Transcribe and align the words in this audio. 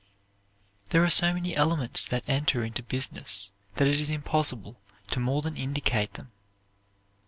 There 0.89 1.03
are 1.03 1.11
so 1.11 1.31
many 1.31 1.55
elements 1.55 2.05
that 2.05 2.23
enter 2.27 2.63
into 2.63 2.81
business 2.81 3.51
that 3.75 3.87
it 3.87 3.99
is 3.99 4.09
impossible 4.09 4.79
to 5.11 5.19
more 5.19 5.43
than 5.43 5.55
indicate 5.55 6.15
them. 6.15 6.31